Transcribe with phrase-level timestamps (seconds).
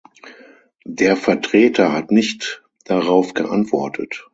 [0.83, 4.25] Der Vertreter hat nicht darauf geantwortet.